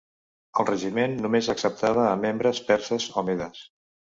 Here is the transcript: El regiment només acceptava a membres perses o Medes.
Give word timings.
El 0.61 0.65
regiment 0.69 1.13
només 1.25 1.49
acceptava 1.55 2.07
a 2.07 2.17
membres 2.25 2.65
perses 2.71 3.07
o 3.17 3.25
Medes. 3.29 3.63